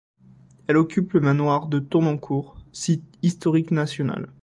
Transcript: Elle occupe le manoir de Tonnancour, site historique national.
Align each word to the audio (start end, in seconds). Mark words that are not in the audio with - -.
Elle 0.65 0.77
occupe 0.77 1.13
le 1.13 1.19
manoir 1.19 1.67
de 1.67 1.77
Tonnancour, 1.77 2.57
site 2.73 3.03
historique 3.21 3.69
national. 3.69 4.29